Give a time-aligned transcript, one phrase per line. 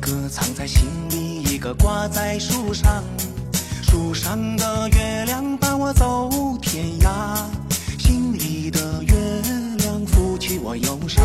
[0.00, 3.04] 歌藏在心里一个挂在树上
[3.82, 6.30] 树上的月亮伴我走
[6.62, 7.36] 天涯。
[7.98, 9.14] 心里的月
[9.78, 11.22] 亮抚去我忧伤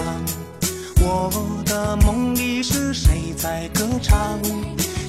[1.01, 1.31] 我
[1.65, 4.39] 的梦里是谁在歌唱？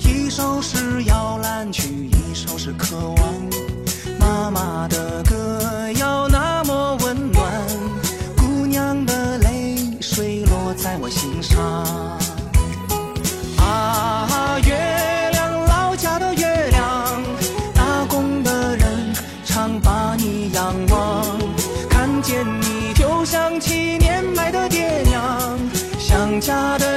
[0.05, 3.35] 一首是摇篮曲一首是渴望。
[4.21, 4.96] 妈妈的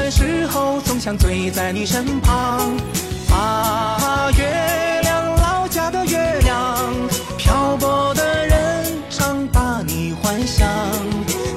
[0.10, 2.60] 时候总想醉在你身旁。
[3.32, 6.94] 啊，月亮，老家的月亮，
[7.38, 10.68] 漂泊的人常把你幻想，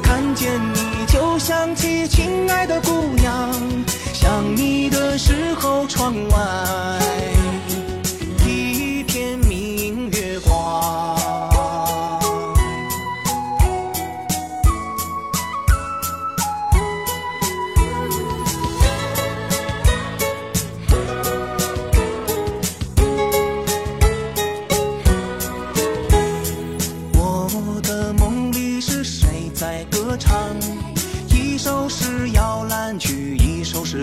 [0.03, 3.53] 看见你就想起亲爱的姑娘，
[4.13, 7.02] 想你的时候窗外。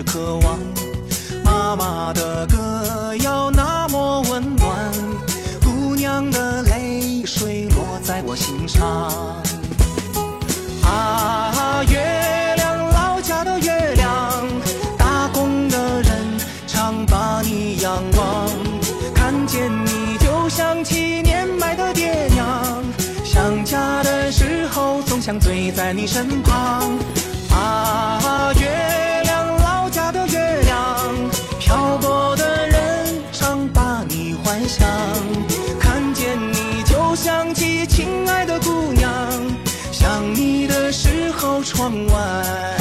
[0.02, 0.58] 渴望。
[1.44, 4.92] 妈妈的歌谣那么温暖，
[5.62, 8.82] 姑娘的泪水落在我心上。
[10.84, 14.46] 啊，月亮，老家的月亮，
[14.96, 18.48] 打工的人常把你仰望，
[19.14, 22.82] 看见你就想起年迈的爹娘，
[23.24, 26.98] 想家的时候总想醉在你身旁。
[41.72, 42.76] 窗外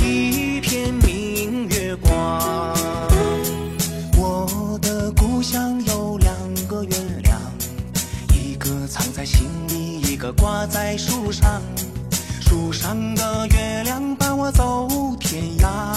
[0.00, 2.72] 一片明月光。
[4.16, 6.32] 我的故乡有两
[6.68, 6.90] 个月
[7.24, 7.40] 亮，
[8.32, 11.60] 一个藏在心里，一个挂在树上。
[12.40, 14.88] 树上的月亮伴我走
[15.18, 15.96] 天涯，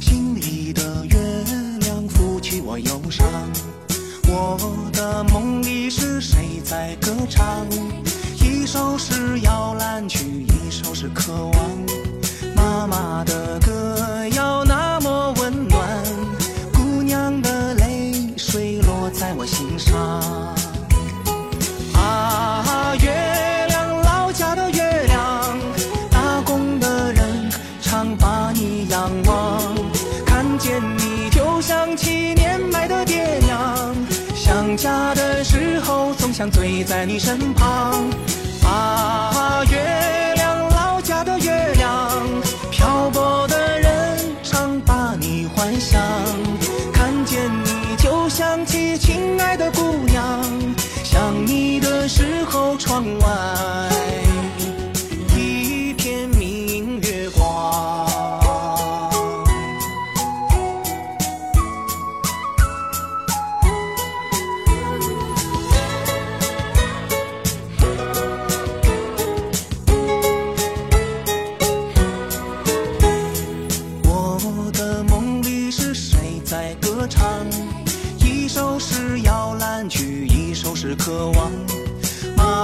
[0.00, 1.18] 心里的月
[1.80, 3.26] 亮抚去我忧伤。
[4.28, 4.56] 我
[4.92, 7.66] 的梦里是谁在歌唱？
[8.74, 11.52] 一首是摇篮曲，一首是渴望。
[12.56, 16.02] 妈妈的歌谣那么温暖，
[16.72, 19.96] 姑娘的泪水落在我心上。
[21.94, 25.56] 啊，月亮，老家的月亮，
[26.10, 27.48] 打工的人
[27.80, 29.62] 常把你仰望，
[30.26, 33.94] 看见你就想起年迈的爹娘，
[34.34, 37.93] 想家的时候总想醉在你身旁。
[49.24, 50.44] 亲爱的姑娘，
[51.02, 54.23] 想你的时候窗外。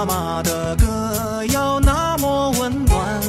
[0.03, 3.21] 妈妈的歌谣那么温暖，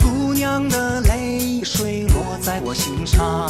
[0.00, 3.48] 姑娘的泪水落在我心上。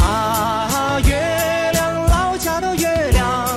[0.00, 3.50] 啊，月亮，老家的月亮，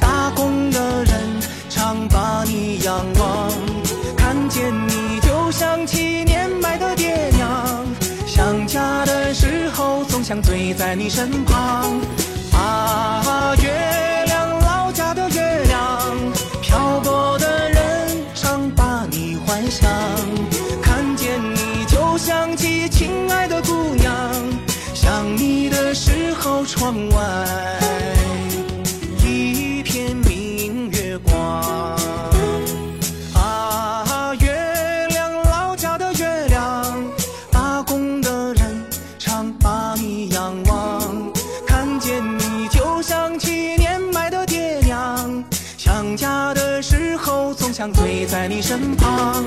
[0.00, 1.40] 打工的人
[1.70, 3.52] 常把你仰望，
[4.16, 7.86] 看见你就想起年迈的爹娘，
[8.26, 12.00] 想家的时候总想醉在你身旁。
[12.52, 13.83] 啊，月
[20.82, 24.14] 看见你就想起亲爱的姑娘，
[24.94, 27.78] 想你的时候窗外
[29.22, 31.34] 一片明月光。
[33.34, 37.04] 啊，月亮，老家的月亮，
[37.50, 38.84] 打工的人
[39.18, 41.32] 常把你仰望，
[41.66, 45.44] 看见你就想起年迈的爹娘，
[45.76, 49.44] 想家的时候总想醉在你身旁。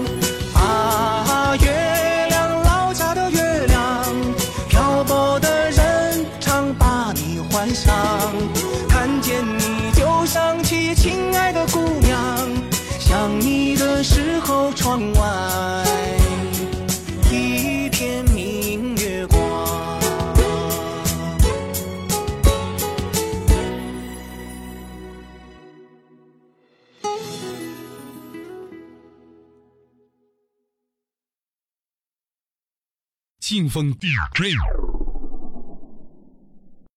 [14.97, 16.17] 窗外
[17.29, 19.37] 一片明月光。
[33.39, 34.55] 劲风 DJ